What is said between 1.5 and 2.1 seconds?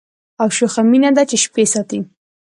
ساتي